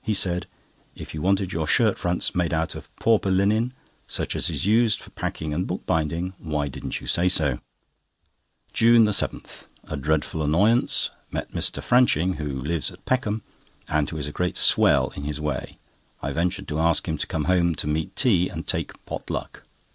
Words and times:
He 0.03 0.15
said: 0.15 0.47
"If 0.95 1.13
you 1.13 1.21
wanted 1.21 1.53
your 1.53 1.67
shirt 1.67 1.99
fronts 1.99 2.33
made 2.33 2.55
out 2.55 2.73
of 2.73 2.89
pauper 2.95 3.29
linen, 3.29 3.71
such 4.07 4.35
as 4.35 4.49
is 4.49 4.65
used 4.65 4.99
for 4.99 5.11
packing 5.11 5.53
and 5.53 5.67
bookbinding, 5.67 6.33
why 6.39 6.69
didn't 6.69 6.99
you 7.01 7.05
say 7.05 7.29
so?" 7.29 7.59
JUNE 8.73 9.05
7.—A 9.05 9.97
dreadful 9.97 10.41
annoyance. 10.41 11.11
Met 11.29 11.51
Mr. 11.51 11.83
Franching, 11.83 12.37
who 12.37 12.63
lives 12.63 12.89
at 12.89 13.05
Peckham, 13.05 13.43
and 13.89 14.09
who 14.09 14.17
is 14.17 14.27
a 14.27 14.31
great 14.31 14.57
swell 14.57 15.09
in 15.15 15.21
his 15.25 15.39
way. 15.39 15.77
I 16.19 16.31
ventured 16.31 16.67
to 16.69 16.79
ask 16.79 17.07
him 17.07 17.19
to 17.19 17.27
come 17.27 17.43
home 17.43 17.75
to 17.75 17.85
meat 17.85 18.15
tea, 18.15 18.49
and 18.49 18.65
take 18.65 19.05
pot 19.05 19.29
luck. 19.29 19.61